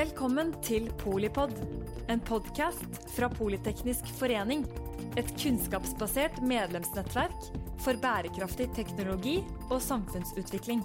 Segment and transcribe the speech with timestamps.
[0.00, 1.50] Velkommen til Polipod,
[2.08, 4.62] en podkast fra Politeknisk forening.
[5.20, 7.50] Et kunnskapsbasert medlemsnettverk
[7.84, 9.34] for bærekraftig teknologi
[9.68, 10.80] og samfunnsutvikling.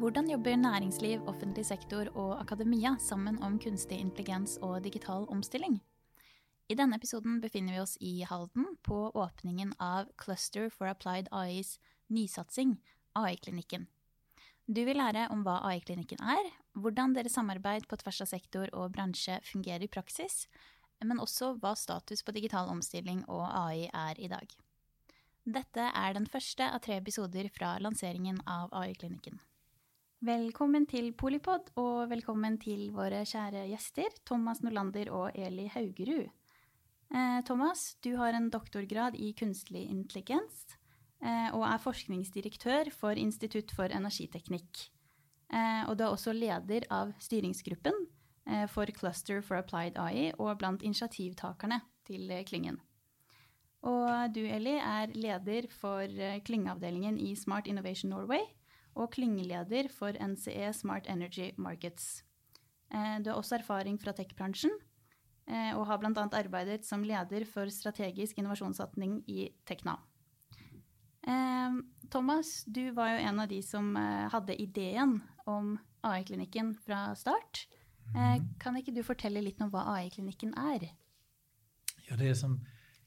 [0.00, 5.82] Hvordan jobber næringsliv, offentlig sektor og akademia sammen om kunstig intelligens og digital omstilling?
[6.72, 11.76] I denne episoden befinner vi oss i Halden på åpningen av Cluster for Applied AIs
[12.08, 12.78] nysatsing,
[13.12, 13.90] AI-klinikken.
[14.72, 16.46] Du vil lære om hva AI-klinikken er,
[16.80, 20.46] hvordan deres samarbeid på tvers av sektor og bransje fungerer i praksis,
[21.04, 24.54] men også hva status på digital omstilling og AI er i dag.
[25.44, 29.42] Dette er den første av tre episoder fra lanseringen av AI-klinikken.
[30.24, 36.30] Velkommen til Polipod, og velkommen til våre kjære gjester, Thomas Norlander og Eli Haugerud.
[37.12, 40.78] Eh, Thomas, du har en doktorgrad i kunstig intelligens
[41.22, 44.88] Eh, og er forskningsdirektør for Institutt for energiteknikk.
[45.54, 47.94] Eh, og du er også leder av styringsgruppen
[48.48, 51.78] eh, for Cluster for Applied AI og blant initiativtakerne
[52.08, 52.80] til klyngen.
[53.86, 56.06] Og du, Eli, er leder for
[56.46, 58.42] klyngeavdelingen i Smart Innovation Norway
[58.94, 62.22] og klyngeleder for NCE Smart Energy Markets.
[62.92, 64.70] Du har også erfaring fra tech-bransjen
[65.74, 66.28] og har bl.a.
[66.38, 69.96] arbeidet som leder for strategisk innovasjonssatsing i Tekna.
[72.10, 73.94] Thomas, du var jo en av de som
[74.32, 77.66] hadde ideen om AI-klinikken fra start.
[78.60, 80.88] Kan ikke du fortelle litt om hva AI-klinikken är?
[82.08, 82.58] Ja, det som,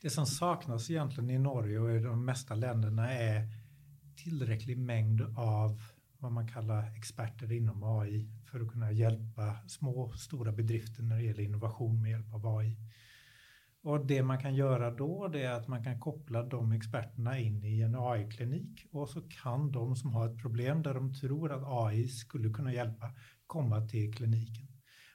[0.01, 3.47] det som saknas egentligen i Norge och i de mesta länderna är
[4.15, 5.81] tillräcklig mängd av
[6.17, 11.15] vad man kallar experter inom AI för att kunna hjälpa små och stora bedrifter när
[11.15, 12.77] det gäller innovation med hjälp av AI.
[13.85, 17.63] Och det man kan göra då det är att man kan koppla de experterna in
[17.63, 21.87] i en AI-klinik och så kan de som har ett problem där de tror att
[21.87, 23.11] AI skulle kunna hjälpa
[23.47, 24.67] komma till kliniken.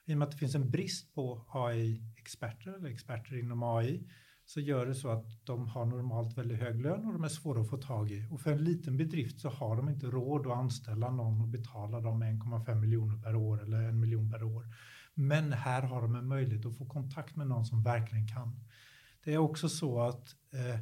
[0.04, 4.08] I och med att det finns en brist på AI-experter eller experter inom AI
[4.44, 7.60] så gör det så att de har normalt väldigt hög lön och de är svåra
[7.60, 8.28] att få tag i.
[8.30, 12.00] Och för en liten bedrift så har de inte råd att anställa någon och betala
[12.00, 14.64] dem 1,5 miljoner per år eller en miljon per år.
[15.20, 18.60] Men här har de en möjlighet att få kontakt med någon som verkligen kan.
[19.24, 20.80] Det är också så att eh,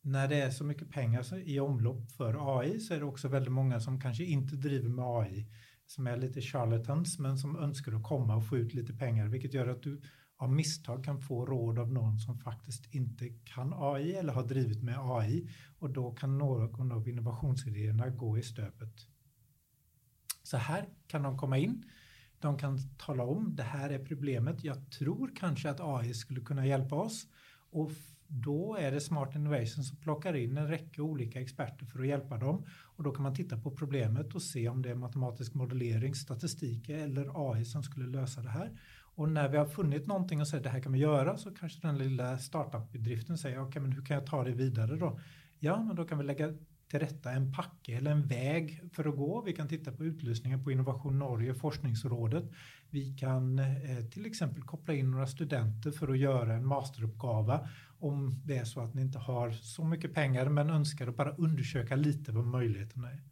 [0.00, 3.52] när det är så mycket pengar i omlopp för AI så är det också väldigt
[3.52, 5.46] många som kanske inte driver med AI,
[5.86, 9.54] som är lite charlatans men som önskar att komma och få ut lite pengar, vilket
[9.54, 10.00] gör att du
[10.36, 14.82] av misstag kan få råd av någon som faktiskt inte kan AI eller har drivit
[14.82, 15.48] med AI
[15.78, 18.94] och då kan någon av innovationsidéerna gå i stöpet.
[20.42, 21.84] Så här kan de komma in.
[22.40, 24.64] De kan tala om det här är problemet.
[24.64, 27.26] Jag tror kanske att AI skulle kunna hjälpa oss
[27.70, 27.90] och
[28.26, 32.36] då är det Smart Innovation som plockar in en räcka olika experter för att hjälpa
[32.36, 32.64] dem
[32.96, 36.88] och då kan man titta på problemet och se om det är matematisk modellering, statistik
[36.88, 38.78] eller AI som skulle lösa det här.
[39.14, 41.80] Och när vi har funnit någonting och säger det här kan vi göra så kanske
[41.80, 45.20] den lilla startup-bedriften säger okej, men hur kan jag ta det vidare då?
[45.58, 46.54] Ja, men då kan vi lägga
[46.88, 49.42] till rätta en packe eller en väg för att gå.
[49.42, 52.44] Vi kan titta på utlysningar på Innovation Norge, Forskningsrådet.
[52.90, 53.60] Vi kan
[54.10, 57.68] till exempel koppla in några studenter för att göra en masteruppgave
[57.98, 61.36] om det är så att ni inte har så mycket pengar men önskar att bara
[61.36, 63.22] undersöka lite vad möjligheterna är.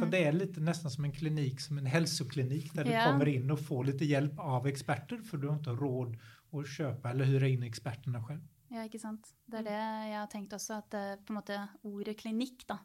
[0.00, 3.50] Så det är lite nästan som en klinik, som en hälsoklinik där du kommer in
[3.50, 6.16] och får lite hjälp av experter för du har inte råd
[6.52, 8.40] att köpa eller hyra in experterna själv.
[8.68, 9.30] Ja, ikke sant.
[9.48, 11.58] Det er det jeg har tenkt også, at på en måte
[11.88, 12.76] ordet klinikk da,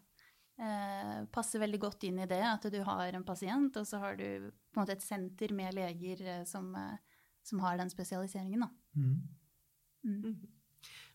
[0.62, 4.16] eh, passer veldig godt inn i det, at du har en pasient, og så har
[4.20, 6.72] du på en måte et senter med leger som,
[7.44, 8.72] som har den spesialiseringen da.
[8.96, 9.18] Mm.
[10.04, 10.38] Mm.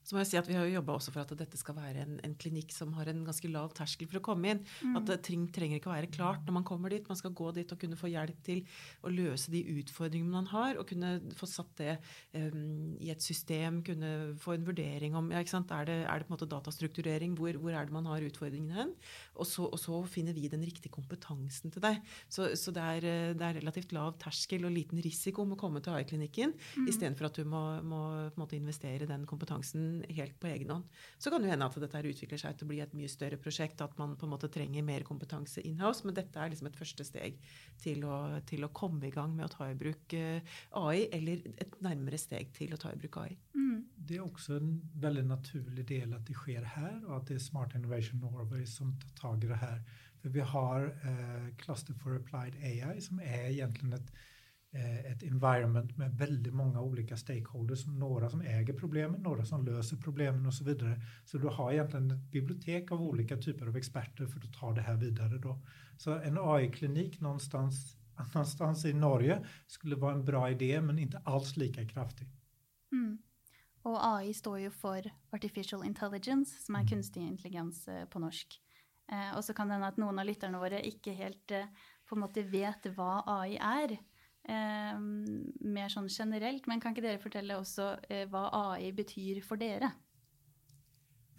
[0.08, 2.00] Så må jeg si at vi har jo jobba også for at dette skal være
[2.06, 4.62] en, en, klinikk som har en ganske lav terskel for å komme inn.
[4.80, 4.94] Mm.
[4.96, 7.04] At ting trenger ikke å være klart når man kommer dit.
[7.10, 8.62] Man skal gå dit og kunne få hjelp til
[9.04, 11.98] å løse de utfordringene man har, og kunne få satt det
[12.32, 15.74] um, i et system, kunne få en vurdering om ja, ikke sant?
[15.76, 18.80] Er, det, er det på en måte datastrukturering, hvor, hvor er det man har utfordringene
[18.80, 18.96] hen?
[19.36, 22.00] Og så, og så finner vi den riktige kompetansen til deg.
[22.32, 25.84] Så, så det, er, det, er, relativt lav terskel og liten risiko med å komme
[25.84, 26.88] til AI-klinikken, mm.
[26.88, 28.02] istedenfor at du må, må
[28.32, 30.84] på en måte investere den kompetansen helt på egen hånd.
[31.18, 33.82] Så kan det hende at dette utvikler seg til å bli et mye større prosjekt,
[33.84, 37.06] at man på en måte trenger mer kompetanse in-house, men dette er liksom et første
[37.06, 37.38] steg
[37.82, 41.78] til å, til å komme i gang med å ta i bruk AI, eller et
[41.84, 43.36] nærmere steg til å ta i bruk AI.
[43.54, 43.68] Mm.
[44.08, 47.38] Det är också en väldigt naturlig del att det sker här och att det är
[47.38, 49.82] Smart Innovation Norway som tar tag i det här.
[50.22, 54.16] För vi har eh, Cluster for Applied AI som är egentligen ett eh,
[54.72, 60.46] ett environment med väldigt många olika stakeholders, några som äger problemen, några som löser problemen
[60.46, 61.00] och så vidare.
[61.24, 64.80] Så du har egentligen ett bibliotek av olika typer av experter för att ta det
[64.80, 65.38] här vidare.
[65.38, 65.58] Då.
[65.96, 67.96] Så en AI-klinik någonstans,
[68.34, 72.28] någonstans i Norge skulle vara en bra idé men inte alls lika kraftig.
[72.92, 73.18] Mm.
[73.82, 76.88] Och AI står ju för artificial intelligence, som är mm.
[76.88, 78.60] kunstig intelligens eh, på norsk.
[79.12, 81.66] Eh, och så kan det hende at noen av lytterne våre ikke helt eh,
[82.08, 83.98] på måte vet vad AI är.
[84.48, 84.98] Eh,
[85.60, 89.90] mer sånn generelt, men kan inte dere fortelle också eh, hva AI betyder för er?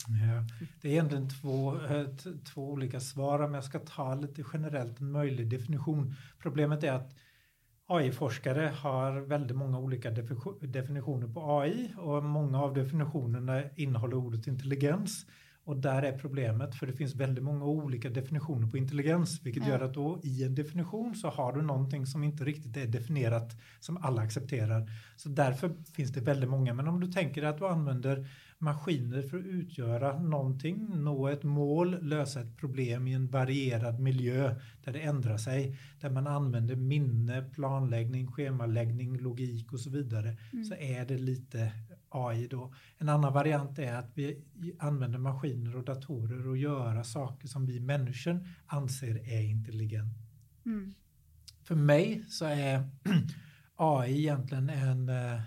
[0.10, 0.44] Ja,
[0.82, 2.06] det är egentligen två, eh,
[2.54, 6.14] två olika svar, men jag ska ta lite generellt en möjlig definition.
[6.40, 7.16] Problemet är att
[7.86, 10.12] AI-forskare har väldigt många olika
[10.62, 15.26] definitioner på AI och många av definitionerna innehåller ordet intelligens.
[15.69, 19.69] Och där är problemet, för det finns väldigt många olika definitioner på intelligens, vilket ja.
[19.69, 23.57] gör att då i en definition så har du någonting som inte riktigt är definierat
[23.80, 24.92] som alla accepterar.
[25.16, 26.74] Så därför finns det väldigt många.
[26.74, 28.27] Men om du tänker att du använder
[28.57, 34.56] maskiner för att utgöra någonting, nå ett mål, lösa ett problem i en varierad miljö
[34.83, 40.65] där det ändrar sig, där man använder minne, planläggning, schemaläggning, logik och så vidare, mm.
[40.65, 41.72] så är det lite
[42.10, 42.74] AI då.
[42.98, 44.44] En annan variant är att vi
[44.80, 50.18] använder maskiner och datorer och göra saker som vi människor anser är intelligent.
[50.66, 50.94] Mm.
[51.64, 52.90] För mig så är
[53.76, 55.42] AI egentligen en, eh,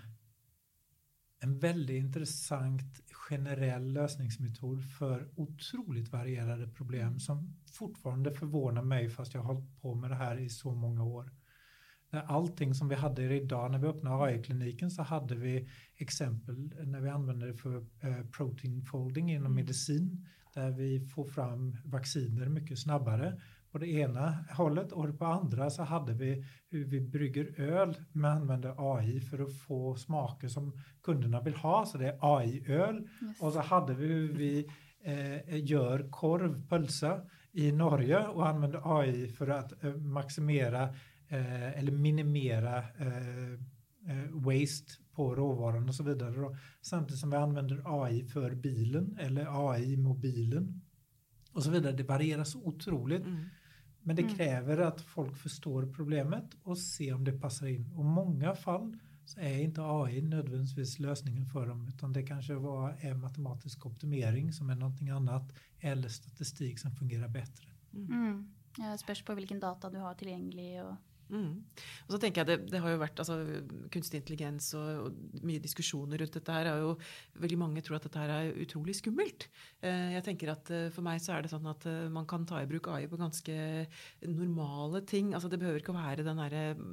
[1.39, 9.41] en väldigt intressant generell lösningsmetod för otroligt varierade problem som fortfarande förvånar mig fast jag
[9.41, 11.31] har hållit på med det här i så många år
[12.19, 16.55] allting som vi hade idag när vi öppnade AI-kliniken så hade vi exempel
[16.85, 19.55] när vi använde det för eh, protein folding inom mm.
[19.55, 25.69] medicin där vi får fram vacciner mycket snabbare på det ena hållet och på andra
[25.69, 30.81] så hade vi hur vi brygger öl med använder AI för att få smaker som
[31.03, 33.41] kunderna vill ha så det är AI-öl yes.
[33.41, 34.67] och så hade vi hur vi
[35.03, 37.21] eh, gör korv, pölsa
[37.51, 40.89] i Norge och använder AI för att eh, maximera
[41.33, 43.53] Eh, eller minimera eh,
[44.07, 46.35] eh, waste på råvaran och så vidare.
[46.35, 46.55] Då.
[46.81, 50.81] Samtidigt som vi använder AI för bilen eller AI i mobilen
[51.51, 51.91] och så vidare.
[51.91, 53.25] Det varierar så otroligt.
[53.25, 53.45] Mm.
[54.01, 54.35] Men det mm.
[54.35, 57.91] kräver att folk förstår problemet och ser om det passar in.
[57.95, 62.95] Och många fall så är inte AI nödvändigtvis lösningen för dem utan det kanske var
[62.99, 67.67] är matematisk optimering som är någonting annat eller statistik som fungerar bättre.
[67.93, 68.11] Mm.
[68.11, 68.53] mm.
[68.77, 70.95] Ja, det på vilken data du har tillgänglig och
[71.31, 71.63] Mm.
[72.05, 73.37] Og så tenker jeg det, det, har jo vært altså,
[73.93, 76.69] Kunstig intelligens og, og, mye diskusjoner rundt dette her.
[76.69, 76.91] er jo
[77.41, 79.47] Veldig mange tror at dette her er utrolig skummelt.
[79.81, 82.45] Eh, jeg tenker at eh, For meg så er det sånn at eh, man kan
[82.49, 83.55] ta i bruk AI på ganske
[84.27, 85.33] normale ting.
[85.33, 86.83] altså Det behøver ikke å være den derre eh,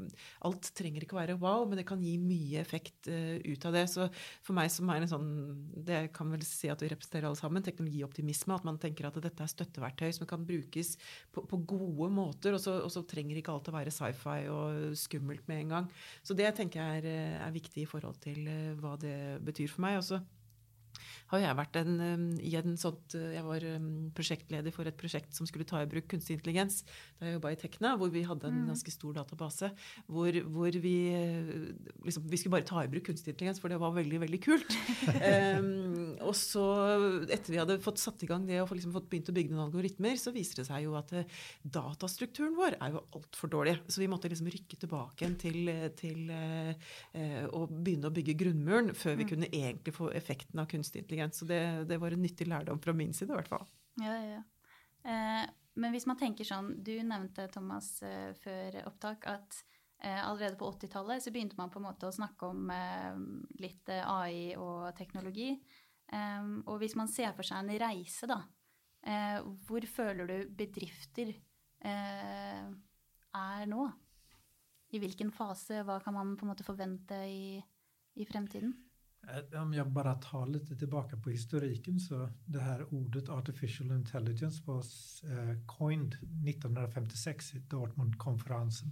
[0.48, 3.76] Alt trenger ikke å være wow, men det kan gi mye effekt eh, ut av
[3.76, 3.86] det.
[3.92, 4.08] Så
[4.46, 5.30] for meg som er en sånn
[5.74, 8.56] Det kan vel si at vi representerer alle sammen, teknologioptimisme.
[8.56, 10.94] At man tenker at dette er støtteverktøy som kan brukes
[11.34, 14.48] på, på gode måter, og så, og så trenger ikke alt å være sci-fi sci-fi
[14.52, 15.88] og skummelt med en gang.
[16.22, 18.44] Så det tenker jeg er, eh, er viktig i forhold til
[18.80, 19.98] vad hva det betyr for meg.
[19.98, 20.20] Også
[21.30, 21.94] har jeg vært en,
[22.42, 23.66] i en sånt uh, Jeg var
[24.16, 26.82] prosjektleder for et prosjekt som skulle ta i bruk kunstig intelligens
[27.20, 28.68] da jeg jobba i Tekna, hvor vi hadde en mm.
[28.70, 29.68] ganske stor database.
[30.08, 31.66] Hvor, hvor vi uh,
[32.06, 34.76] liksom, Vi skulle bare ta i bruk kunstig intelligens, for det var veldig, veldig kult.
[35.60, 36.64] um, og så,
[37.28, 39.66] etter vi hadde fått satt i gang det og liksom fått begynt å bygge noen
[39.66, 43.76] algoritmer, så viser det seg jo at uh, datastrukturen vår er jo altfor dårlig.
[43.92, 46.32] Så vi måtte liksom rykke tilbake igjen til, til
[47.52, 49.30] å begynne å bygge grunnmuren før vi mm.
[49.34, 51.38] kunne egentlig få effekten av kunstig intelligens intelligens.
[51.38, 53.66] Så det, det, var en nyttig lärdom från min sida i alla fall.
[53.94, 54.42] Ja, ja.
[55.10, 59.64] Eh, men om man tänker sånn, du nämnde, Thomas eh, för upptag att
[60.02, 63.16] eh, allerede på 80-tallet så begynte man på en måte å snakke om eh,
[63.60, 65.62] lite AI och teknologi.
[66.12, 68.42] Eh, och om man ser för sig en resa da,
[69.06, 71.34] eh, hvor føler du bedrifter
[71.80, 72.68] eh,
[73.32, 73.90] är nu?
[74.90, 75.76] I vilken fase?
[75.76, 77.64] Eh, vad kan man på en måte forvente i,
[78.14, 78.89] i fremtiden?
[79.28, 84.62] Eh, om jag bara tar lite tillbaka på historiken så det här ordet artificial intelligence
[84.64, 84.78] var
[85.24, 86.14] eh, coined
[86.48, 88.90] 1956 i Dortmundkonferensen.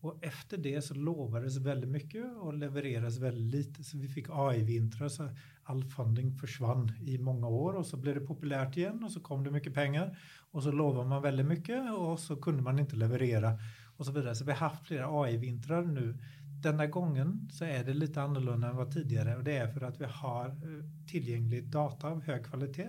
[0.00, 3.84] Och efter det så lovades väldigt mycket och levererades väldigt lite.
[3.84, 5.28] Så vi fick AI-vintrar så
[5.62, 9.44] all funding försvann i många år och så blev det populärt igen och så kom
[9.44, 10.18] det mycket pengar
[10.50, 13.58] och så lovade man väldigt mycket och så kunde man inte leverera
[13.96, 14.34] och så vidare.
[14.34, 16.18] Så vi har haft flera AI-vintrar nu
[16.62, 20.00] denna gången så är det lite annorlunda än vad tidigare och det är för att
[20.00, 22.88] vi har eh, tillgänglig data av hög kvalitet.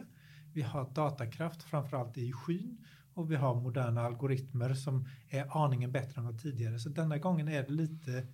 [0.53, 2.77] Vi har datakraft framförallt i skyn
[3.13, 6.79] och vi har moderna algoritmer som är aningen bättre än vad tidigare.
[6.79, 8.27] Så denna gången är det lite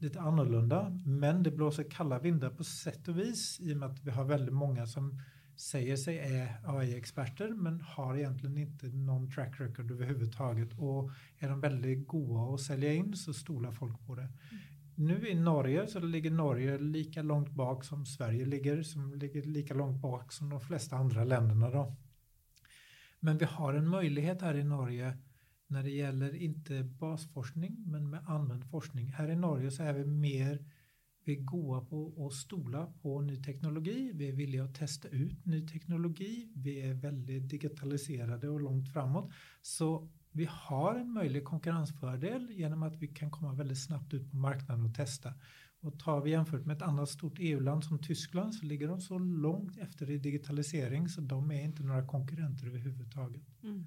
[0.00, 1.00] lite annorlunda.
[1.04, 4.24] Men det blåser kalla vindar på sätt och vis i och med att vi har
[4.24, 5.22] väldigt många som
[5.56, 10.78] säger sig är AI-experter men har egentligen inte någon track record överhuvudtaget.
[10.78, 14.22] Och är de väldigt goda att sälja in så stolar folk på det.
[14.22, 14.62] Mm.
[15.00, 19.74] Nu i Norge så ligger Norge lika långt bak som Sverige ligger, som ligger lika
[19.74, 21.70] långt bak som de flesta andra länderna.
[21.70, 21.96] Då.
[23.20, 25.18] Men vi har en möjlighet här i Norge
[25.66, 29.12] när det gäller inte basforskning men med använd forskning.
[29.12, 30.64] Här i Norge så är vi mer
[31.24, 34.10] vi är goa på att stola på ny teknologi.
[34.14, 36.52] Vi är villiga att testa ut ny teknologi.
[36.56, 39.32] Vi är väldigt digitaliserade och långt framåt.
[39.62, 44.36] Så vi har en möjlig konkurrensfördel genom att vi kan komma väldigt snabbt ut på
[44.36, 45.34] marknaden och testa.
[45.80, 49.18] Och tar vi jämfört med ett annat stort EU-land som Tyskland så ligger de så
[49.18, 53.42] långt efter i digitalisering så de är inte några konkurrenter överhuvudtaget.
[53.62, 53.86] Mm.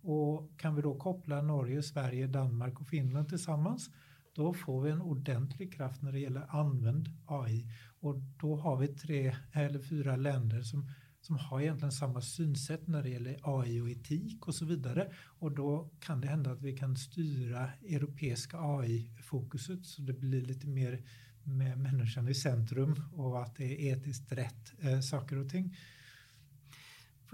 [0.00, 3.90] Och kan vi då koppla Norge, Sverige, Danmark och Finland tillsammans
[4.34, 7.66] då får vi en ordentlig kraft när det gäller använd AI.
[8.00, 10.90] Och då har vi tre eller fyra länder som,
[11.26, 15.12] som har egentligen samma synsätt när det gäller AI och etik och så vidare.
[15.38, 20.66] Och då kan det hända att vi kan styra europeiska AI-fokuset så det blir lite
[20.66, 21.02] mer
[21.42, 25.76] med människan i centrum och att det är etiskt rätt eh, saker och ting.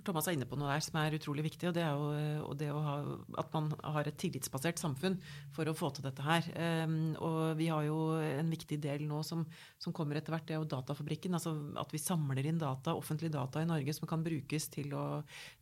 [0.01, 2.05] For Thomas er inne på noe der som er utrolig viktig, og det er jo
[2.17, 2.95] eh, og det å ha,
[3.43, 5.19] at man har et tillitsbasert samfunn
[5.53, 6.47] for å få til dette her.
[6.87, 9.43] Um, og vi har jo en viktig del nå som,
[9.81, 11.37] som kommer etter hvert, det er jo Datafabrikken.
[11.37, 15.05] Altså at vi samler inn data, offentlig data i Norge som kan brukes til å,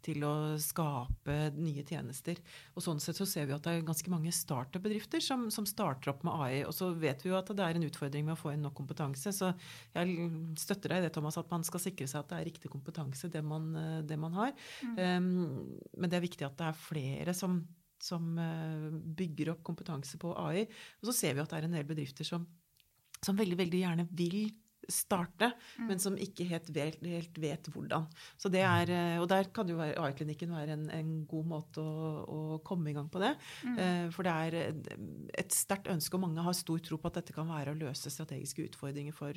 [0.07, 2.39] til å skape nye tjenester.
[2.77, 6.15] Og sånn sett så ser vi at det er ganske mange startup-bedrifter som, som starter
[6.15, 6.63] opp med AI.
[6.69, 8.79] Og så vet vi jo at det er en utfordring med å få inn nok
[8.79, 9.35] kompetanse.
[9.35, 9.51] Så
[9.97, 10.31] jeg
[10.63, 13.33] støtter deg i det, Thomas, at man skal sikre seg at det er riktig kompetanse,
[13.33, 14.55] det man, eh, det man har.
[14.85, 14.95] Mm.
[14.99, 17.61] Um, men det er viktig at det er flere som,
[18.03, 20.67] som uh, bygger opp kompetanse på AI.
[21.01, 22.47] Og så ser vi at det er en del bedrifter som,
[23.23, 24.49] som veldig, veldig gjerne vil
[24.89, 25.87] starte, mm.
[25.91, 28.07] men som ikke helt vet, helt vet, hvordan.
[28.41, 32.09] Så det er, eh, og der kan jo AI-klinikken være en, en, god måte å,
[32.25, 33.35] å, komme i gang på det.
[33.69, 33.77] Mm.
[33.77, 34.59] Uh, for det er
[35.43, 38.13] et sterkt ønske, og mange har stor tro på at dette kan være å løse
[38.13, 39.37] strategiske utfordringer for,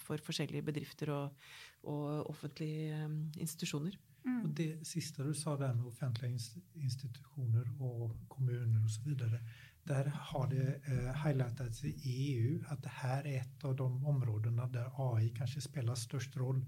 [0.00, 1.48] for forskjellige bedrifter og,
[1.84, 3.98] og offentlige um, institusjoner.
[4.26, 4.42] Mm.
[4.42, 6.38] Och det sista du sa där med offentliga
[6.74, 9.40] institutioner och kommuner och så vidare.
[9.82, 14.66] Där har det eh, highlightats i EU att det här är ett av de områdena
[14.66, 16.64] där AI kanske spelar störst roll.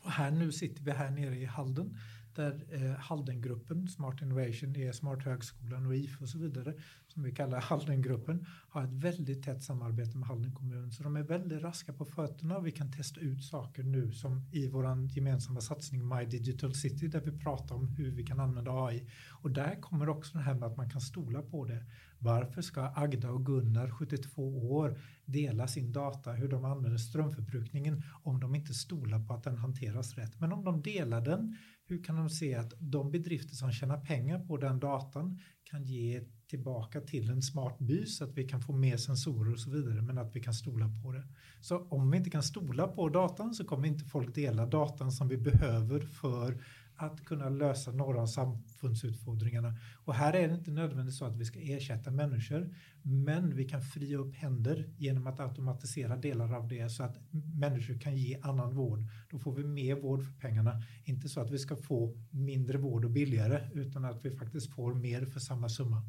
[0.00, 1.96] Och här nu sitter vi här nere i Halden
[2.36, 6.74] där eh, Haldengruppen, Smart Innovation, är Smart Högskolan och IF och så vidare,
[7.08, 10.92] som vi kallar Haldengruppen, har ett väldigt tätt samarbete med Halden kommun.
[10.92, 14.48] Så de är väldigt raska på fötterna och vi kan testa ut saker nu som
[14.52, 18.70] i vår gemensamma satsning My Digital City där vi pratar om hur vi kan använda
[18.72, 19.08] AI.
[19.30, 21.84] Och där kommer också det här med att man kan stola på det.
[22.18, 28.40] Varför ska Agda och Gunnar, 72 år, dela sin data, hur de använder strömförbrukningen om
[28.40, 30.40] de inte stolar på att den hanteras rätt?
[30.40, 34.38] Men om de delar den hur kan de se att de bedrifter som tjänar pengar
[34.38, 38.72] på den datan kan ge tillbaka till en smart by så att vi kan få
[38.72, 41.22] mer sensorer och så vidare men att vi kan stola på det.
[41.60, 45.28] Så om vi inte kan stola på datan så kommer inte folk dela datan som
[45.28, 46.62] vi behöver för
[46.96, 49.74] att kunna lösa några av samfundsutfordringarna.
[50.04, 53.82] Och här är det inte nödvändigt så att vi ska ersätta människor, men vi kan
[53.82, 57.16] fria upp händer genom att automatisera delar av det så att
[57.60, 59.04] människor kan ge annan vård.
[59.30, 60.82] Då får vi mer vård för pengarna.
[61.04, 64.94] Inte så att vi ska få mindre vård och billigare, utan att vi faktiskt får
[64.94, 66.02] mer för samma summa.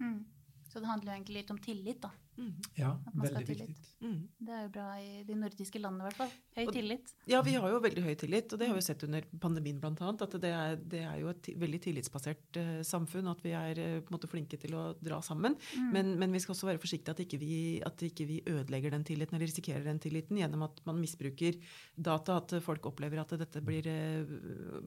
[0.00, 0.24] Mm.
[0.72, 2.08] Så det handlar egentlig litt om tillit, da.
[2.38, 2.52] Mm.
[2.78, 3.74] Ja, veldig viktig.
[4.00, 4.20] Mm.
[4.40, 6.30] Det er jo bra i de nordiske landene, i hvert fall.
[6.56, 7.10] Høy tillit.
[7.28, 9.92] Ja, vi har jo veldig høy tillit, og det har vi sett under pandemien bl.a.
[9.92, 14.16] At det er, det er, jo et veldig tillitsbasert uh, samfunn, at vi på en
[14.16, 15.58] måte flinke til å dra sammen.
[15.76, 15.92] Mm.
[15.92, 19.04] Men, men, vi skal også være forsiktige at ikke vi, at ikke vi ødelegger den
[19.12, 21.60] tilliten, eller risikerer den tilliten, gjennom at man misbruker
[22.00, 24.80] data, at folk opplever at dette blir uh,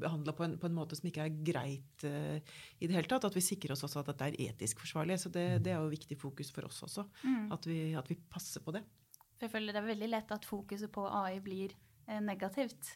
[0.00, 2.36] behandla på, på, en måte som ikke er greit uh,
[2.78, 3.26] i det hele tatt.
[3.28, 5.20] At vi sikrer oss også at dette er etisk forsvarlig.
[5.22, 7.06] Så det, det er jo viktig fokus for oss også.
[7.22, 7.48] Mm.
[7.54, 8.84] At, vi, at, vi, passer på det.
[9.38, 11.74] For jeg føler det er veldig lett at fokuset på AI blir
[12.06, 12.94] eh, negativt.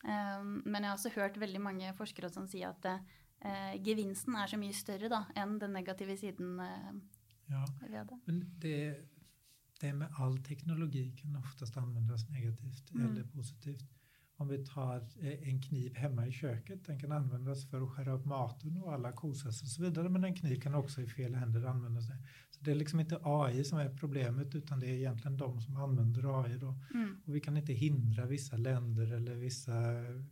[0.00, 4.48] Um, men jeg har også hørt veldig mange forskere som sier at eh, gevinsten er
[4.48, 6.92] så mye større da, enn den negative siden eh,
[7.50, 7.64] ja,
[8.24, 8.78] Men det,
[9.80, 13.04] det med all teknologi kan oftast användas negativt mm.
[13.06, 13.99] eller positivt
[14.40, 18.12] om vi tar eh, en kniv hemma i köket, den kan användas för att skära
[18.12, 21.34] upp maten och alla kosas och så vidare, men en kniv kan också i fel
[21.34, 22.06] händer användas.
[22.50, 25.76] Så det är liksom inte AI som är problemet, utan det är egentligen de som
[25.76, 26.58] använder AI.
[26.58, 26.74] Då.
[26.94, 27.16] Mm.
[27.24, 29.72] Och vi kan inte hindra vissa länder eller vissa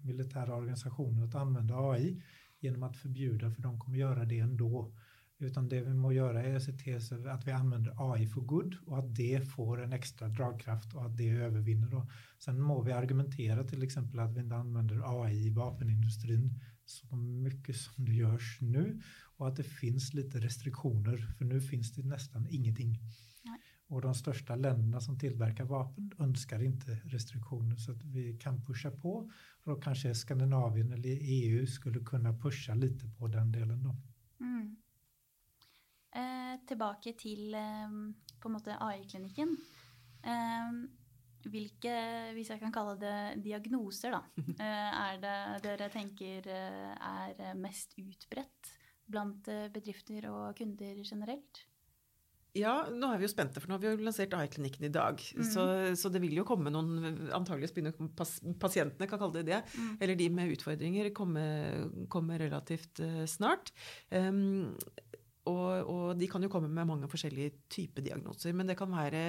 [0.01, 2.23] militära organisationer att använda AI
[2.61, 4.93] genom att förbjuda, för de kommer göra det ändå.
[5.41, 8.77] Utan det vi må göra är att se till att vi använder AI for good
[8.87, 11.89] och att det får en extra dragkraft och att det övervinner.
[11.89, 12.07] Då.
[12.39, 17.77] Sen må vi argumentera till exempel att vi inte använder AI i vapenindustrin så mycket
[17.77, 19.01] som det görs nu
[19.37, 22.99] och att det finns lite restriktioner för nu finns det nästan ingenting.
[23.45, 23.59] Nej.
[23.89, 28.91] Och de största länderna som tillverkar vapen önskar inte restriktioner så att vi kan pusha
[28.91, 29.31] på.
[29.63, 33.83] Och då kanske Skandinavien eller EU skulle kunna pusha lite på den delen.
[33.83, 33.97] Då.
[34.41, 34.77] Mm.
[36.67, 37.99] Tillbaka till eh,
[38.41, 39.57] på måte AI-klinikken.
[40.23, 40.73] Eh,
[41.49, 41.95] hvilke,
[42.37, 44.23] hvis jeg kan kalle det diagnoser, da,
[44.65, 48.77] eh, er det dere tenker eh, er mest utbredt
[49.09, 51.65] blant eh, bedrifter og kunder generelt?
[52.57, 55.21] Ja, nå er vi jo spente, for nå har vi jo lansert AI-klinikken i dag.
[55.37, 55.45] Mm.
[55.47, 55.65] Så,
[56.01, 59.61] så, det vil jo komme noen Antageligvis begynner pas, pasientene, kan kalle det det.
[59.77, 59.93] Mm.
[60.01, 61.45] Eller de med utfordringer, komme,
[62.11, 63.71] komme relativt uh, snart.
[64.11, 64.75] Um,
[65.49, 68.55] og, og, de kan jo komme med mange forskjellige typer diagnoser.
[68.57, 69.23] Men det kan være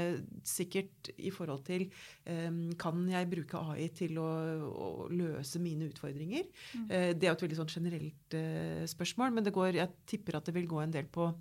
[0.48, 1.88] sikkert i forhold til
[2.26, 4.28] um, Kan jeg bruke AI til å,
[4.70, 6.50] å løse mine utfordringer?
[6.76, 6.86] Mm.
[6.92, 10.50] Uh, det er jo et veldig sånn generelt uh, spørsmål, men går, jeg tipper at
[10.50, 11.32] det vil gå en del på,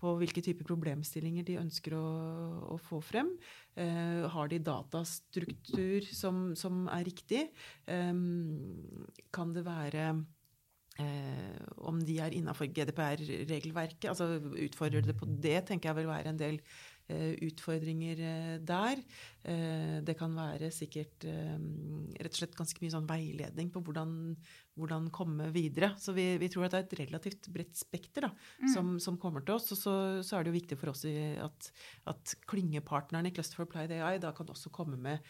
[0.00, 2.06] på hvilke typer problemstillinger de ønsker å,
[2.74, 3.32] å få frem.
[3.78, 7.46] Uh, har de datastruktur som, som er riktig?
[7.88, 10.12] Um, kan det være
[11.02, 14.08] Eh, om de er innafor GDPR-regelverket.
[14.12, 19.00] altså Utfordrer det på det, tenker jeg vil være en del Eh, utfordringer eh, der.
[19.44, 24.14] Eh, det kan være sikkert rett og slett ganske mye sånn veiledning på hvordan,
[24.78, 25.92] hvordan komme videre.
[26.00, 28.72] Så vi, vi, tror at det er et relativt bredt spekter da, mm.
[28.72, 29.68] som, som, kommer til oss.
[29.76, 29.94] Og så,
[30.24, 31.70] så, er det jo viktig for oss at,
[32.10, 35.20] at klyngepartnerne i Cluster for Applied AI da kan også komme med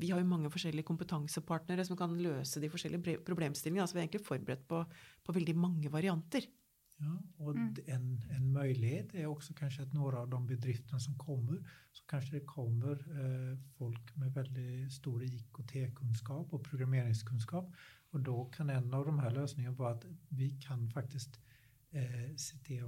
[0.00, 3.86] Vi har jo mange forskjellige kompetansepartnere som kan løse de forskjellige problemstillingene.
[3.86, 4.82] Altså vi er egentlig forberedt på,
[5.26, 6.46] på veldig mange varianter.
[6.98, 7.74] Ja, och mm.
[7.86, 12.30] en, en möjlighet är också kanske att några av de bedrifterna som kommer så kanske
[12.30, 17.72] det kommer eh, folk med väldigt stor IKT-kunskap och programmeringskunskap
[18.10, 21.40] och då kan en av de här lösningarna vara att vi kan faktiskt
[21.90, 22.84] eh, se till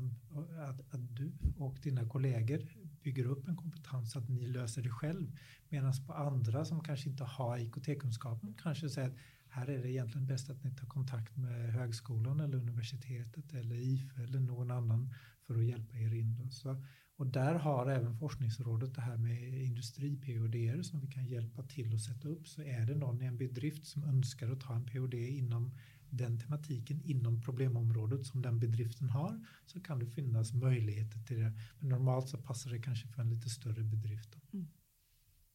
[0.58, 2.68] att, att du och dina kollegor
[3.02, 7.08] bygger upp en kompetens så att ni löser det själv medan på andra som kanske
[7.08, 9.16] inte har IKT-kunskapen kanske säger att
[9.50, 14.22] här är det egentligen bäst att ni tar kontakt med högskolan eller universitetet eller IFE
[14.22, 15.14] eller någon annan
[15.46, 16.50] för att hjälpa er in.
[16.50, 16.82] Så,
[17.16, 22.00] och där har även forskningsrådet det här med industri-PhD som vi kan hjälpa till att
[22.00, 22.48] sätta upp.
[22.48, 25.74] Så är det någon i en bedrift som önskar att ta en PhD inom
[26.10, 31.52] den tematiken inom problemområdet som den bedriften har så kan det finnas möjligheter till det.
[31.78, 34.36] Men normalt så passar det kanske för en lite större bedrift.
[34.52, 34.66] Mm.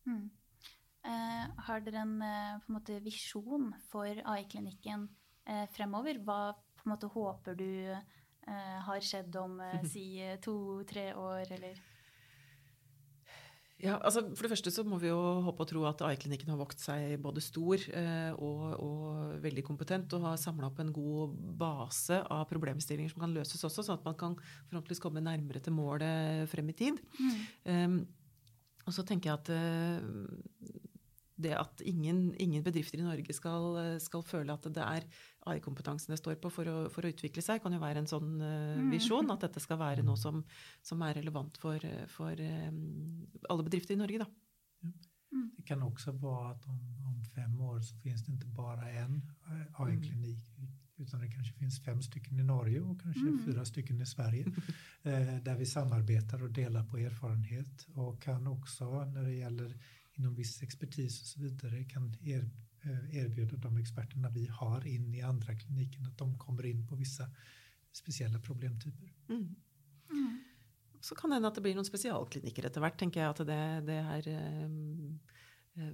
[0.05, 0.29] Mm.
[1.03, 5.09] Eh, har dere en, eh, en måte, visjon for AI-klinikken
[5.45, 6.21] eh, fremover?
[6.23, 6.53] Hva
[6.87, 7.71] måte, håper du
[8.43, 9.53] har skjedd om
[9.87, 11.77] si to-tre år, eller?
[13.79, 16.59] Ja, altså For det første så må vi jo håpe og tro at AI-klinikken har
[16.59, 17.85] vokst seg både stor
[18.35, 23.35] og, og, veldig kompetent og har samla opp en god base av problemstillinger som kan
[23.35, 24.35] løses også, sånn at man kan
[24.67, 26.99] forhåpentligvis komme nærmere til målet frem i tid.
[27.23, 27.39] Mm.
[27.71, 27.97] Um,
[28.83, 29.51] og så tenker jeg at
[31.43, 35.07] det at ingen, ingen, bedrifter i Norge skal, skal, føle at det er
[35.51, 38.35] AI-kompetansen det står på for å, for å, utvikle seg, kan jo være en sånn
[38.39, 39.31] uh, visjon.
[39.33, 40.43] At dette skal være noe som,
[40.85, 44.23] som er relevant for, for um, alle bedrifter i Norge.
[44.23, 44.29] Da.
[45.33, 45.51] Mm.
[45.57, 49.21] Det kan också vara att om, om, fem år så finns det inte bara en
[49.73, 50.39] AI-klinik
[50.97, 53.45] utan det kanske finns fem stycken i Norge och kanske mm.
[53.45, 54.45] fyra stycken i Sverige
[55.03, 59.77] eh, där vi samarbetar och delar på erfarenhet och kan också när det gäller
[60.13, 62.49] inom viss expertis och så vidare kan er,
[62.83, 66.95] eh, erbjuda de experterna vi har in i andra kliniken att de kommer in på
[66.95, 67.29] vissa
[67.91, 69.13] speciella problemtyper.
[69.29, 69.55] Mm.
[70.11, 70.43] Mm.
[71.01, 72.97] Så kan det hende at det blir noen spesialklinikker etter hvert.
[72.97, 74.29] tenker jeg at det, det her
[74.65, 75.19] um,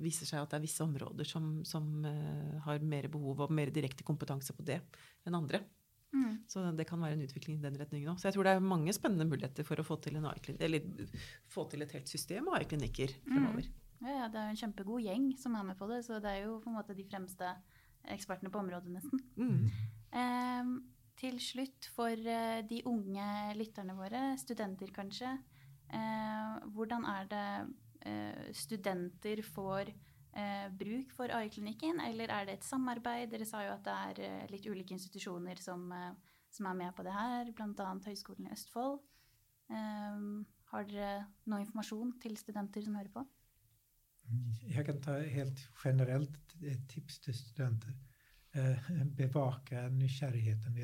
[0.03, 3.71] viser seg at det er visse områder som, som uh, har mer behov og mer
[3.73, 4.79] direkte kompetanse på det
[5.25, 5.63] enn andre.
[6.13, 6.43] Mm.
[6.47, 8.21] Så det kan være en utvikling i den retningen òg.
[8.21, 10.87] Så jeg tror det er mange spennende muligheter for å få til, eller,
[11.49, 13.67] få til et helt system av AI-klinikker fremover.
[13.69, 13.88] Mm.
[13.99, 16.59] Ja, det er en kjempegod gjeng som er med på det, så det er jo
[16.63, 17.51] på en måte de fremste
[18.15, 19.21] ekspertene på området, nesten.
[19.35, 19.65] Mm.
[20.19, 20.69] Eh,
[21.19, 25.33] til slutt, for eh, de unge lytterne våre, studenter kanskje,
[25.91, 27.49] eh, hvordan er det
[28.07, 33.27] eh, studenter får eh, bruk for AI-klinikken, eller er det et samarbeid?
[33.33, 35.91] Dere sa jo at det er eh, litt ulike institusjoner som,
[36.47, 37.91] som, er med på det her, bl.a.
[38.07, 39.01] Høgskolen i Østfold.
[40.71, 41.11] har dere
[41.45, 43.25] noe informasjon til studenter som hører på?
[44.61, 47.93] Jag kan ta helt generellt ett tips till studenter.
[48.51, 50.83] Eh, bevaka nykärheten i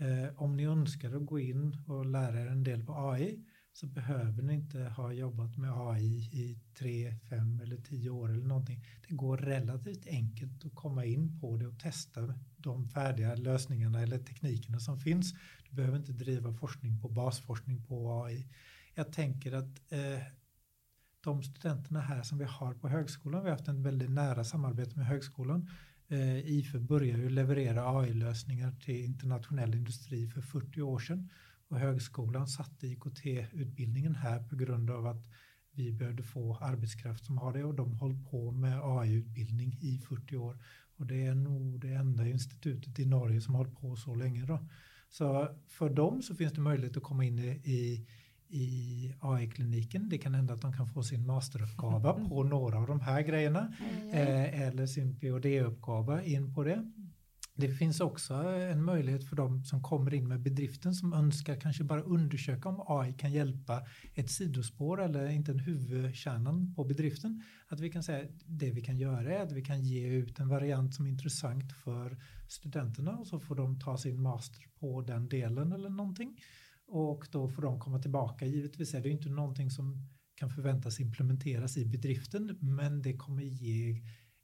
[0.00, 3.86] Eh, om ni önskar att gå in och lära er en del på AI så
[3.86, 8.84] behöver ni inte ha jobbat med AI i tre, fem eller tio år eller någonting.
[9.08, 14.18] Det går relativt enkelt att komma in på det och testa de färdiga lösningarna eller
[14.18, 15.34] teknikerna som finns.
[15.70, 18.46] Du behöver inte driva forskning på basforskning på AI.
[18.94, 20.22] Jag tänker att eh,
[21.28, 24.98] de studenterna här som vi har på högskolan, vi har haft en väldigt nära samarbete
[24.98, 25.70] med högskolan.
[26.08, 31.28] Eh, IFE började ju leverera AI-lösningar till internationell industri för 40 år sedan
[31.68, 35.26] och högskolan satte IKT-utbildningen här på grund av att
[35.72, 40.36] vi behövde få arbetskraft som har det och de håller på med AI-utbildning i 40
[40.36, 40.58] år.
[40.96, 44.46] Och det är nog det enda institutet i Norge som har hållit på så länge.
[44.46, 44.68] Då.
[45.10, 48.06] Så för dem så finns det möjlighet att komma in i, i
[49.20, 50.08] AI-kliniken.
[50.08, 53.74] Det kan hända att de kan få sin masteruppgava på några av de här grejerna.
[54.12, 56.84] Eh, eller sin PhD-uppgava in på det.
[57.60, 61.84] Det finns också en möjlighet för de som kommer in med bedriften som önskar kanske
[61.84, 63.82] bara undersöka om AI kan hjälpa
[64.14, 67.42] ett sidospår eller inte en huvudkärnan på bedriften.
[67.68, 70.48] Att vi kan säga det vi kan göra är att vi kan ge ut en
[70.48, 72.16] variant som är intressant för
[72.48, 76.40] studenterna och så får de ta sin master på den delen eller någonting.
[76.88, 78.46] Och då får de komma tillbaka.
[78.46, 83.90] Givetvis är det inte någonting som kan förväntas implementeras i bedriften men det kommer ge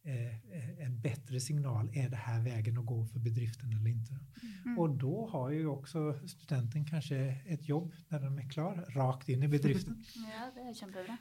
[0.05, 1.91] eh, en bättre signal.
[1.93, 4.19] Är det här vägen att gå för bedriften eller inte?
[4.65, 4.79] Mm.
[4.79, 9.43] Och då har ju också studenten kanske ett jobb när den är klar, rakt in
[9.43, 10.05] i bedriften.
[10.15, 11.17] ja, det är jättebra.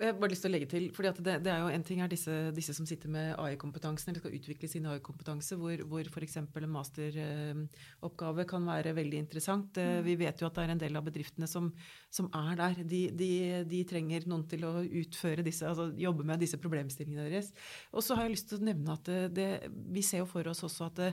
[0.00, 2.00] Jeg har bare lyst til å legge til, fordi det, det, er jo En ting
[2.00, 6.38] er disse, disse som sitter med AI-kompetansen, eller skal utvikle sin AI-kompetanse, hvor, hvor f.eks.
[6.40, 9.76] en masteroppgave kan være veldig interessant.
[9.76, 10.00] Mm.
[10.06, 11.68] Vi vet jo at det er en del av bedriftene som,
[12.08, 12.80] som er der.
[12.88, 13.30] De, de,
[13.68, 17.52] de, trenger noen til å utføre disse, altså jobbe med disse problemstillingene deres.
[17.92, 19.48] Og så har jeg lyst til å nevne at det,
[19.92, 21.04] vi ser jo for oss også at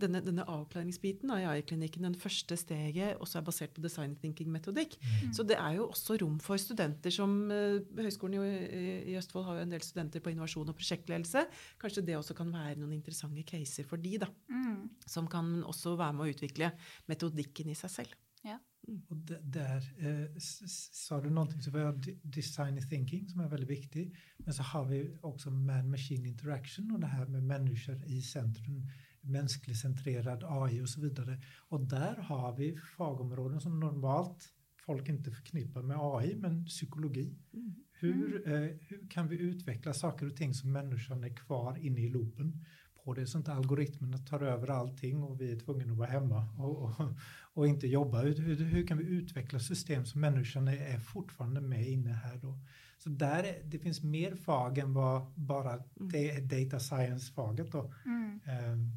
[0.00, 4.98] denne, denne avklaringsbiten av AI-klinikken, den første steget, også er basert på design thinking-metodikk.
[4.98, 5.32] Mm.
[5.38, 7.78] Så det er jo også rom for studenter som uh,
[8.24, 11.46] Høgskolen i, i Østfold har jo en del studenter på innovasjon og prosjektledelse.
[11.80, 14.28] Kanskje det også kan være noen interessante caser for de, da.
[14.48, 14.90] Mm.
[15.06, 16.70] Som kan også være med å utvikle
[17.10, 18.14] metodikken i seg selv.
[18.44, 18.58] Ja.
[18.86, 19.02] Mm.
[19.08, 24.16] Och där eh, sa du någonting, så vi har design thinking som är väldigt viktig.
[24.36, 29.78] Men så har vi också man-machine interaction och det här med människor i centrum, mänskligt
[29.78, 31.40] centrerad AI och så vidare.
[31.68, 34.52] Och där har vi fagområden som normalt
[34.86, 37.36] folk inte förknippar med AI, men psykologi.
[37.52, 37.74] Mm.
[38.12, 38.62] Hur, mm.
[38.62, 42.64] eh, hur kan vi utveckla saker och ting så människan är kvar inne i loopen
[43.04, 46.48] på det så inte algoritmerna tar över allting och vi är tvungna att vara hemma
[46.58, 47.12] och, och,
[47.54, 48.22] och inte jobba.
[48.22, 52.58] Hur, hur, kan vi utveckla system så människan är, är fortfarande med inne här då?
[52.98, 56.48] Så där är, det finns mer fag än vad bara mm.
[56.48, 57.94] data science-faget då.
[58.04, 58.40] Mm.
[58.72, 58.92] Um,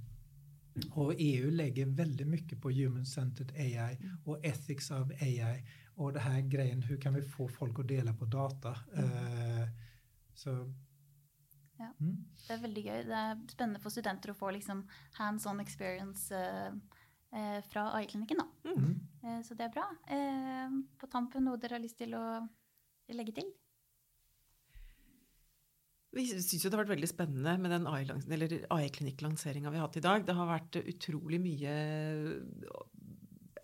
[0.91, 4.17] och EU lägger väldigt mycket på human-centered AI mm.
[4.23, 5.65] och ethics of AI
[5.97, 8.75] och det här grejen, hur kan vi få folk att dela på data?
[8.93, 9.09] Mm.
[9.09, 9.67] Uh,
[10.33, 10.49] så
[11.77, 12.25] ja, mm.
[12.47, 13.03] Det är väldigt gøy.
[13.03, 16.73] Det är spännande för studenter att få liksom hands-on experience uh,
[17.39, 18.37] uh, från AI-kliniken.
[18.63, 18.99] Mm.
[19.23, 19.95] Uh, så det är bra.
[20.97, 22.49] på tampen, något ni har lust till att
[23.07, 23.51] lägga till?
[26.11, 27.87] Vi syns jo det har vært veldig spennende med den
[28.69, 30.25] AI-klinikklanseringa vi har hatt i dag.
[30.25, 31.73] Det har vært utrolig mye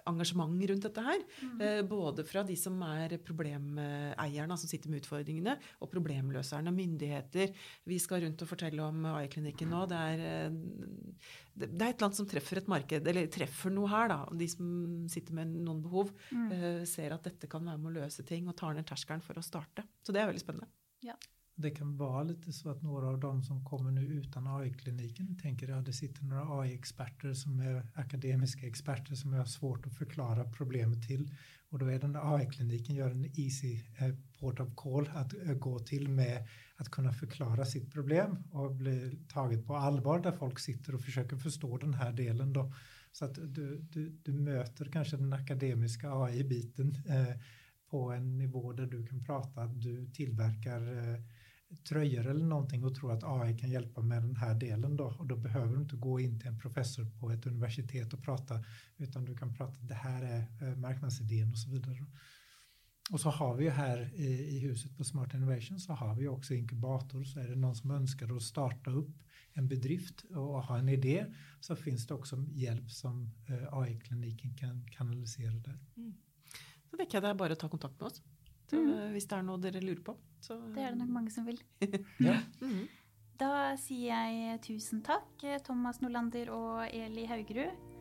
[0.10, 1.24] engasjement rundt dette her.
[1.42, 1.62] Mm.
[1.62, 7.54] Eh, både fra de som er problemeierne, som sitter med utfordringene, og problemløserne, myndigheter.
[7.89, 9.86] Vi skal rundt og fortelle om AI-klinikken nå.
[9.92, 10.58] Det er, eh,
[11.54, 14.20] det er, et land som treffer et marked, eller treffer noe her, da.
[14.32, 16.52] De som sitter med noen behov, mm.
[16.54, 19.39] Eh, ser at dette kan være med å løse ting, og tar ned terskelen for
[19.39, 19.86] å starte.
[20.04, 20.70] Så det er veldig spennende.
[21.04, 21.16] Ja.
[21.56, 25.72] Det kan vara lite så att några av dem som kommer nu utan AI-kliniken tänker
[25.72, 31.08] att det sitter några AI-experter som är akademiska experter som har svårt att förklara problemet
[31.08, 31.32] till.
[31.70, 35.54] Och då är den där AI-kliniken gör en easy eh, port of call att eh,
[35.54, 40.60] gå till med att kunna förklara sitt problem och bli taget på allvar där folk
[40.60, 42.74] sitter och försöker förstå den här delen då.
[43.12, 47.36] Så att du, du, du möter kanske den akademiska AI-biten eh,
[47.89, 51.20] på en nivå där du kan prata att du tillverkar eh,
[51.90, 55.28] tröjor eller någonting och tror att AI kan hjälpa med den här delen då och
[55.28, 58.64] då behöver du inte gå in till en professor på ett universitet och prata
[58.98, 62.06] utan du kan prata det här är eh, marknadsidén och så vidare.
[63.12, 66.28] Och så har vi ju här i, i huset på Smart Innovation så har vi
[66.28, 70.78] också inkubator så är det någon som önskar att starta upp en bedrift och ha
[70.78, 71.26] en idé
[71.60, 75.80] så finns det också hjälp som eh, AI-kliniken kan kanalisera där.
[75.98, 76.14] Mm.
[76.90, 78.22] Så det är bara ta kontakt med oss.
[78.74, 79.14] Så, mm.
[79.14, 80.18] Hvis det er noe dere lurer på.
[80.44, 80.58] Så.
[80.74, 81.62] Det er det nok mange som vil.
[82.28, 82.40] ja.
[82.60, 82.84] mm.
[83.40, 87.92] Da sier jeg tusen takk, Thomas Nolander og Eli Haugerud.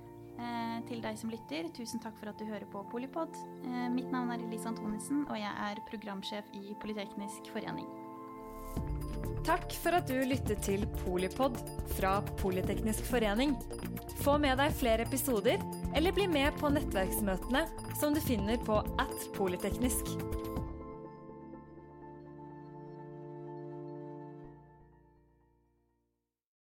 [0.41, 3.37] Eh, til deg som lytter, tusen takk for at du hører på Polipod.
[3.67, 7.89] Eh, mitt navn er Elise Antonissen, og jeg er programsjef i Polyteknisk forening.
[9.43, 11.59] Takk for at du lyttet til Polipod
[11.99, 13.57] fra Polyteknisk forening.
[14.23, 15.63] Få med deg flere episoder,
[15.99, 17.67] eller bli med på nettverksmøtene
[17.99, 20.15] som du finner på at polyteknisk.